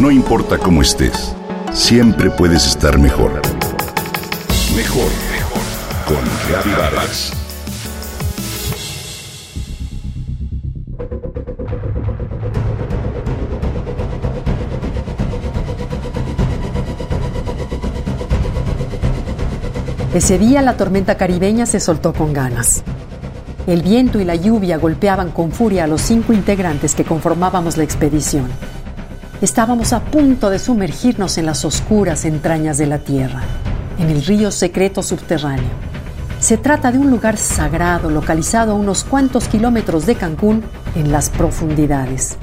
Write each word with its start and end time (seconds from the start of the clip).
No 0.00 0.10
importa 0.10 0.56
cómo 0.56 0.80
estés, 0.80 1.36
siempre 1.74 2.30
puedes 2.30 2.66
estar 2.66 2.98
mejor. 2.98 3.32
Mejor, 4.74 5.10
mejor. 5.30 5.60
Con 6.06 6.16
Reavivadas. 6.48 7.32
Ese 20.14 20.38
día 20.38 20.62
la 20.62 20.78
tormenta 20.78 21.18
caribeña 21.18 21.66
se 21.66 21.78
soltó 21.78 22.14
con 22.14 22.32
ganas. 22.32 22.82
El 23.66 23.82
viento 23.82 24.18
y 24.18 24.24
la 24.24 24.34
lluvia 24.34 24.78
golpeaban 24.78 25.30
con 25.30 25.52
furia 25.52 25.84
a 25.84 25.86
los 25.86 26.00
cinco 26.00 26.32
integrantes 26.32 26.94
que 26.94 27.04
conformábamos 27.04 27.76
la 27.76 27.84
expedición. 27.84 28.48
Estábamos 29.40 29.94
a 29.94 30.00
punto 30.00 30.50
de 30.50 30.58
sumergirnos 30.58 31.38
en 31.38 31.46
las 31.46 31.64
oscuras 31.64 32.26
entrañas 32.26 32.76
de 32.76 32.86
la 32.86 32.98
Tierra, 32.98 33.40
en 33.98 34.10
el 34.10 34.22
río 34.22 34.50
secreto 34.50 35.02
subterráneo. 35.02 35.70
Se 36.40 36.58
trata 36.58 36.92
de 36.92 36.98
un 36.98 37.10
lugar 37.10 37.38
sagrado 37.38 38.10
localizado 38.10 38.72
a 38.72 38.74
unos 38.74 39.02
cuantos 39.02 39.48
kilómetros 39.48 40.04
de 40.04 40.16
Cancún 40.16 40.62
en 40.94 41.10
las 41.10 41.30
profundidades. 41.30 42.36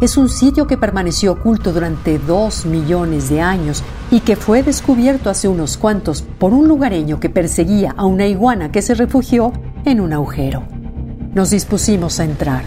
Es 0.00 0.16
un 0.16 0.28
sitio 0.28 0.68
que 0.68 0.78
permaneció 0.78 1.32
oculto 1.32 1.72
durante 1.72 2.20
dos 2.20 2.66
millones 2.66 3.30
de 3.30 3.40
años 3.40 3.82
y 4.12 4.20
que 4.20 4.36
fue 4.36 4.62
descubierto 4.62 5.30
hace 5.30 5.48
unos 5.48 5.76
cuantos 5.76 6.22
por 6.22 6.52
un 6.52 6.68
lugareño 6.68 7.18
que 7.18 7.30
perseguía 7.30 7.94
a 7.96 8.04
una 8.04 8.26
iguana 8.26 8.70
que 8.70 8.82
se 8.82 8.94
refugió 8.94 9.52
en 9.84 10.00
un 10.00 10.12
agujero. 10.12 10.62
Nos 11.34 11.50
dispusimos 11.50 12.20
a 12.20 12.24
entrar. 12.24 12.62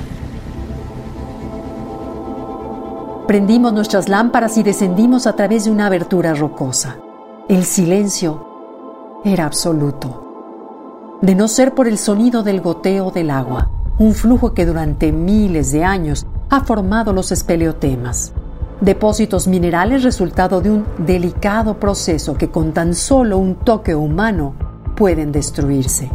Prendimos 3.28 3.74
nuestras 3.74 4.08
lámparas 4.08 4.58
y 4.58 4.64
descendimos 4.64 5.28
a 5.28 5.34
través 5.34 5.66
de 5.66 5.72
una 5.72 5.88
abertura 5.88 6.34
rocosa. 6.34 6.96
El 7.50 7.66
silencio 7.66 9.20
era 9.26 9.46
absoluto. 9.46 11.20
De 11.22 11.36
no 11.36 11.50
ser 11.50 11.76
por 11.76 11.90
el 11.90 11.98
sonido 11.98 12.42
del 12.42 12.62
goteo 12.62 13.12
del 13.12 13.30
agua, 13.30 13.70
un 14.00 14.14
flujo 14.14 14.54
que 14.54 14.66
durante 14.66 15.12
miles 15.12 15.74
de 15.74 15.84
años 15.84 16.26
ha 16.50 16.62
formado 16.62 17.12
los 17.12 17.34
espeleotemas, 17.34 18.32
depósitos 18.80 19.46
minerales 19.46 20.04
resultado 20.04 20.62
de 20.62 20.72
un 20.72 20.86
delicado 21.00 21.82
proceso 21.82 22.36
que 22.36 22.50
con 22.50 22.72
tan 22.72 22.96
solo 22.96 23.40
un 23.40 23.56
toque 23.56 23.94
humano 23.94 24.54
pueden 24.96 25.34
destruirse. 25.34 26.10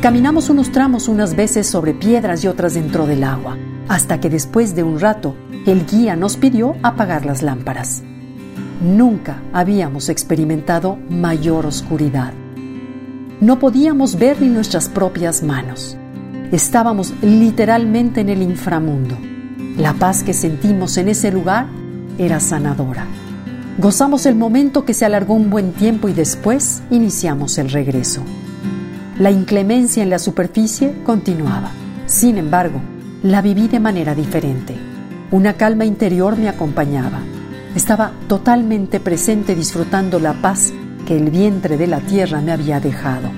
Caminamos 0.00 0.50
unos 0.50 0.72
tramos 0.72 1.06
unas 1.06 1.36
veces 1.36 1.68
sobre 1.68 1.94
piedras 1.94 2.42
y 2.42 2.48
otras 2.48 2.74
dentro 2.74 3.06
del 3.06 3.22
agua 3.22 3.56
hasta 3.88 4.20
que 4.20 4.30
después 4.30 4.74
de 4.74 4.82
un 4.82 5.00
rato 5.00 5.36
el 5.66 5.86
guía 5.86 6.16
nos 6.16 6.36
pidió 6.36 6.76
apagar 6.82 7.26
las 7.26 7.42
lámparas. 7.42 8.02
Nunca 8.82 9.40
habíamos 9.52 10.08
experimentado 10.08 10.98
mayor 11.08 11.66
oscuridad. 11.66 12.32
No 13.40 13.58
podíamos 13.58 14.18
ver 14.18 14.40
ni 14.40 14.48
nuestras 14.48 14.88
propias 14.88 15.42
manos. 15.42 15.96
Estábamos 16.52 17.14
literalmente 17.22 18.20
en 18.20 18.28
el 18.28 18.42
inframundo. 18.42 19.16
La 19.76 19.94
paz 19.94 20.22
que 20.22 20.34
sentimos 20.34 20.96
en 20.96 21.08
ese 21.08 21.32
lugar 21.32 21.66
era 22.18 22.40
sanadora. 22.40 23.06
Gozamos 23.78 24.26
el 24.26 24.34
momento 24.34 24.84
que 24.84 24.94
se 24.94 25.06
alargó 25.06 25.34
un 25.34 25.48
buen 25.48 25.72
tiempo 25.72 26.08
y 26.08 26.12
después 26.12 26.82
iniciamos 26.90 27.56
el 27.58 27.70
regreso. 27.70 28.22
La 29.18 29.30
inclemencia 29.30 30.02
en 30.02 30.10
la 30.10 30.18
superficie 30.18 30.94
continuaba. 31.04 31.70
Sin 32.06 32.36
embargo, 32.36 32.80
la 33.22 33.40
viví 33.40 33.68
de 33.68 33.78
manera 33.78 34.14
diferente. 34.14 34.74
Una 35.30 35.54
calma 35.54 35.84
interior 35.84 36.36
me 36.36 36.48
acompañaba. 36.48 37.20
Estaba 37.74 38.12
totalmente 38.26 38.98
presente 38.98 39.54
disfrutando 39.54 40.18
la 40.18 40.34
paz 40.34 40.72
que 41.06 41.16
el 41.16 41.30
vientre 41.30 41.76
de 41.76 41.86
la 41.86 42.00
tierra 42.00 42.40
me 42.40 42.52
había 42.52 42.80
dejado. 42.80 43.30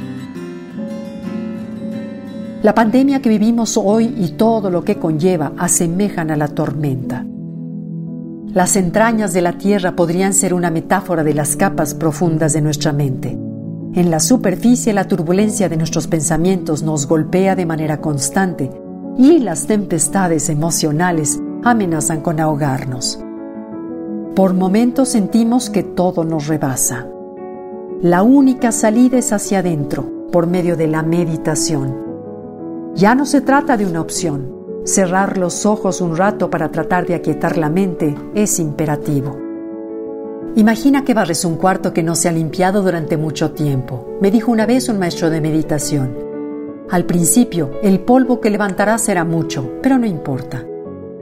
La 2.63 2.75
pandemia 2.75 3.21
que 3.21 3.29
vivimos 3.29 3.77
hoy 3.77 4.15
y 4.17 4.31
todo 4.31 4.71
lo 4.71 4.85
que 4.85 4.99
conlleva 4.99 5.53
asemejan 5.59 6.31
a 6.31 6.37
la 6.37 6.49
tormenta. 6.49 7.27
Las 8.55 8.77
entrañas 8.77 9.35
de 9.35 9.43
la 9.43 9.59
tierra 9.59 9.95
podrían 9.95 10.33
ser 10.33 10.55
una 10.55 10.71
metáfora 10.71 11.23
de 11.23 11.35
las 11.35 11.57
capas 11.57 11.93
profundas 11.93 12.55
de 12.55 12.63
nuestra 12.63 12.93
mente. 12.93 13.37
En 13.95 14.11
la 14.11 14.19
superficie 14.19 14.95
la 14.95 15.07
turbulencia 15.07 15.69
de 15.69 15.77
nuestros 15.77 16.07
pensamientos 16.07 16.83
nos 16.83 17.07
golpea 17.07 17.55
de 17.55 17.67
manera 17.67 18.01
constante 18.01 18.71
y 19.17 19.39
las 19.39 19.67
tempestades 19.67 20.49
emocionales 20.49 21.41
amenazan 21.63 22.21
con 22.21 22.41
ahogarnos. 22.41 23.21
Por 24.35 24.55
momentos 24.55 25.11
sentimos 25.11 25.71
que 25.71 25.83
todo 25.83 26.25
nos 26.25 26.49
rebasa. 26.49 27.07
La 28.03 28.23
única 28.23 28.73
salida 28.73 29.19
es 29.19 29.33
hacia 29.33 29.61
adentro, 29.61 30.05
por 30.33 30.49
medio 30.49 30.77
de 30.77 30.89
la 30.89 31.03
meditación. 31.03 31.97
Ya 32.97 33.15
no 33.15 33.25
se 33.25 33.41
trata 33.41 33.77
de 33.77 33.87
una 33.87 34.01
opción. 34.01 34.53
Cerrar 34.85 35.39
los 35.39 35.65
ojos 35.65 36.01
un 36.01 36.17
rato 36.17 36.51
para 36.51 36.71
tratar 36.71 37.07
de 37.07 37.15
aquietar 37.15 37.57
la 37.57 37.71
mente 37.71 38.15
es 38.35 38.59
imperativo. 38.59 39.39
Imagina 40.57 41.05
que 41.05 41.15
barres 41.15 41.45
un 41.45 41.57
cuarto 41.57 41.93
que 41.93 42.03
no 42.03 42.15
se 42.15 42.29
ha 42.29 42.33
limpiado 42.33 42.83
durante 42.83 43.17
mucho 43.17 43.53
tiempo, 43.53 44.07
me 44.21 44.31
dijo 44.31 44.53
una 44.53 44.67
vez 44.67 44.89
un 44.89 44.99
maestro 44.99 45.31
de 45.31 45.41
meditación. 45.41 46.34
Al 46.91 47.07
principio, 47.07 47.81
el 47.83 48.01
polvo 48.01 48.41
que 48.41 48.51
levantarás 48.51 49.03
será 49.03 49.25
mucho, 49.25 49.73
pero 49.83 49.99
no 49.99 50.07
importa. 50.07 50.67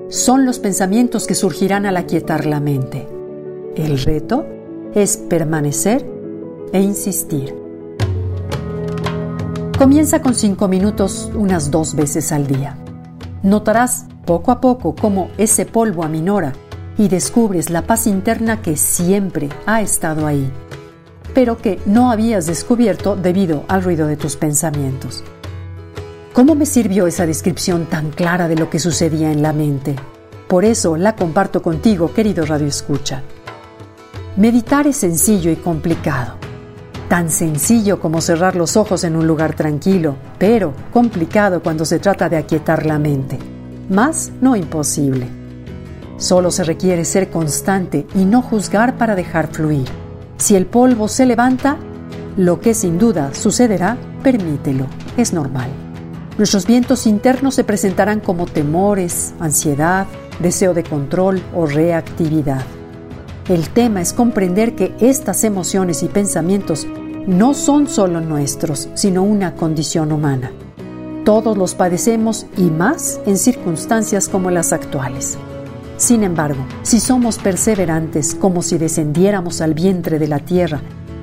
Son 0.09 0.45
los 0.45 0.59
pensamientos 0.59 1.27
que 1.27 1.37
surgirán 1.37 1.87
al 1.87 1.97
aquietar 1.97 2.47
la 2.47 2.59
mente. 2.59 3.07
El 3.77 3.99
reto 3.99 4.45
es 4.95 5.17
permanecer 5.17 6.05
e 6.73 6.81
insistir. 6.81 7.55
Comienza 9.79 10.21
con 10.21 10.35
cinco 10.35 10.67
minutos 10.67 11.31
unas 11.35 11.71
dos 11.71 11.95
veces 11.95 12.33
al 12.33 12.47
día. 12.49 12.77
Notarás 13.43 14.07
poco 14.27 14.51
a 14.51 14.61
poco 14.61 14.95
cómo 14.95 15.31
ese 15.39 15.65
polvo 15.65 16.03
aminora 16.03 16.53
y 16.99 17.09
descubres 17.09 17.71
la 17.71 17.83
paz 17.83 18.07
interna 18.09 18.61
que 18.63 18.77
siempre 18.77 19.49
ha 19.67 19.81
estado 19.81 20.27
ahí, 20.27 20.53
pero 21.35 21.57
que 21.57 21.81
no 21.87 22.11
habías 22.11 22.47
descubierto 22.47 23.17
debido 23.17 23.65
al 23.69 23.83
ruido 23.83 24.09
de 24.09 24.17
tus 24.17 24.37
pensamientos. 24.37 25.25
¿Cómo 26.33 26.55
me 26.55 26.65
sirvió 26.65 27.07
esa 27.07 27.27
descripción 27.27 27.85
tan 27.85 28.11
clara 28.11 28.49
de 28.49 28.57
lo 28.57 28.71
que 28.71 28.79
sucedía 28.79 29.31
en 29.31 29.43
la 29.43 29.53
mente? 29.53 29.95
Por 30.49 30.65
eso 30.65 30.97
la 30.97 31.15
comparto 31.15 31.61
contigo, 31.61 32.15
querido 32.15 32.47
Radio 32.47 32.69
Escucha. 32.69 33.23
Meditar 34.39 34.87
es 34.87 34.97
sencillo 34.97 35.51
y 35.51 35.57
complicado. 35.57 36.37
Tan 37.11 37.29
sencillo 37.29 38.01
como 38.01 38.23
cerrar 38.23 38.57
los 38.57 38.79
ojos 38.79 39.05
en 39.05 39.15
un 39.15 39.27
lugar 39.27 39.55
tranquilo, 39.55 40.17
pero 40.39 40.73
complicado 40.91 41.63
cuando 41.63 41.85
se 41.85 41.99
trata 41.99 42.31
de 42.31 42.39
aquietar 42.39 42.87
la 42.87 42.99
mente. 42.99 43.39
Más 43.91 44.33
no 44.41 44.57
imposible. 44.57 45.29
Solo 46.17 46.51
se 46.51 46.65
requiere 46.65 47.05
ser 47.05 47.29
constante 47.29 48.07
y 48.15 48.25
no 48.25 48.41
juzgar 48.41 48.97
para 48.97 49.15
dejar 49.15 49.49
fluir. 49.49 49.87
Si 50.39 50.57
el 50.57 50.65
polvo 50.65 51.09
se 51.09 51.27
levanta, 51.27 51.77
lo 52.39 52.59
que 52.59 52.73
sin 52.73 52.99
duda 52.99 53.35
sucederá, 53.35 53.99
permítelo. 54.23 54.87
Es 55.19 55.35
normal. 55.35 55.69
Nuestros 56.39 56.67
vientos 56.67 57.07
internos 57.07 57.55
se 57.55 57.65
presentarán 57.65 58.21
como 58.21 58.47
temores, 58.47 59.35
ansiedad, 59.39 60.07
deseo 60.41 60.73
de 60.73 60.83
control 60.83 61.43
o 61.55 61.67
reactividad. 61.67 62.63
El 63.49 63.69
tema 63.69 64.01
es 64.01 64.15
comprender 64.15 64.75
que 64.75 64.95
estas 64.99 65.45
emociones 65.45 66.03
y 66.03 66.09
pensamientos 66.09 66.87
no 67.27 67.53
son 67.53 67.87
solo 67.87 68.21
nuestros, 68.21 68.89
sino 68.95 69.23
una 69.23 69.55
condición 69.57 70.11
humana. 70.11 70.51
Todos 71.25 71.59
los 71.59 71.75
padecemos 71.75 72.47
y 72.57 72.63
más 72.63 73.21
en 73.27 73.37
circunstancias 73.37 74.29
como 74.29 74.51
las 74.51 74.73
actuales. 74.73 75.37
Sin 75.99 76.25
embargo, 76.25 76.65
si 76.83 76.99
somos 76.99 77.37
perseverantes 77.39 78.35
como 78.35 78.63
si 78.63 78.79
descendiéramos 78.79 79.61
al 79.61 79.75
vientre 79.75 80.19
de 80.19 80.29
la 80.29 80.39
tierra, 80.39 80.81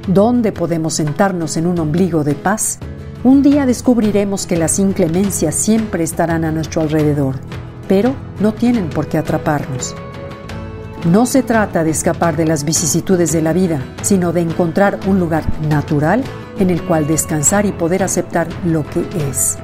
donde 0.08 0.52
podemos 0.52 0.94
sentarnos 0.94 1.58
en 1.58 1.66
un 1.66 1.80
ombligo 1.80 2.24
de 2.24 2.36
paz, 2.36 2.80
un 3.24 3.44
día 3.44 3.66
descubriremos 3.66 4.46
que 4.46 4.56
las 4.56 4.80
inclemencias 4.80 5.54
siempre 5.54 6.06
estarán 6.06 6.46
a 6.46 6.52
nuestro 6.52 6.82
alrededor, 6.82 7.36
pero 7.88 8.16
no 8.40 8.54
tienen 8.54 8.90
por 8.90 9.08
qué 9.08 9.18
atraparnos. 9.18 9.94
No 11.06 11.26
se 11.26 11.44
trata 11.44 11.84
de 11.84 11.92
escapar 11.92 12.38
de 12.38 12.46
las 12.46 12.64
vicisitudes 12.64 13.34
de 13.34 13.42
la 13.42 13.52
vida, 13.52 13.82
sino 14.04 14.32
de 14.32 14.42
encontrar 14.42 15.00
un 15.06 15.20
lugar 15.20 15.44
natural 15.68 16.24
en 16.60 16.70
el 16.70 16.82
cual 16.84 17.08
descansar 17.08 17.66
y 17.66 17.74
poder 17.74 18.04
aceptar 18.04 18.48
lo 18.66 18.86
que 18.86 19.06
es. 19.30 19.58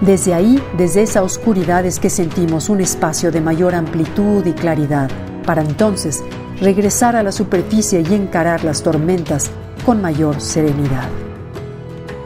Desde 0.00 0.32
ahí, 0.32 0.62
desde 0.78 1.02
esa 1.02 1.22
oscuridad 1.22 1.84
es 1.84 1.98
que 1.98 2.08
sentimos 2.08 2.70
un 2.70 2.80
espacio 2.80 3.30
de 3.30 3.42
mayor 3.42 3.74
amplitud 3.74 4.44
y 4.46 4.52
claridad, 4.52 5.10
para 5.44 5.62
entonces 5.62 6.22
regresar 6.60 7.14
a 7.16 7.22
la 7.22 7.32
superficie 7.32 8.02
y 8.08 8.14
encarar 8.14 8.64
las 8.64 8.82
tormentas 8.82 9.50
con 9.84 10.00
mayor 10.00 10.40
serenidad 10.40 11.08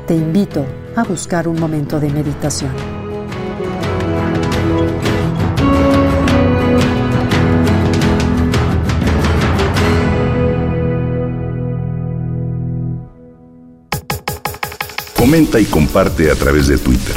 te 0.07 0.15
invito 0.15 0.65
a 0.97 1.03
buscar 1.03 1.49
un 1.49 1.59
momento 1.59 1.99
de 1.99 2.11
meditación. 2.11 2.71
Comenta 15.17 15.59
y 15.59 15.65
comparte 15.65 16.31
a 16.31 16.35
través 16.35 16.69
de 16.69 16.77
Twitter. 16.77 17.17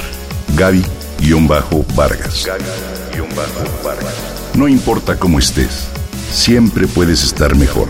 Gaby-Vargas. 0.56 2.45
Gaby-Vargas. 2.45 4.16
No 4.56 4.68
importa 4.68 5.19
cómo 5.19 5.40
estés, 5.40 5.88
siempre 6.31 6.88
puedes 6.88 7.24
estar 7.24 7.56
mejor. 7.56 7.90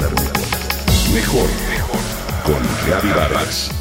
Mejor, 1.13 1.47
mejor. 1.69 2.01
Con 2.43 2.59
Gaby 2.89 3.09
Vargas. 3.09 3.76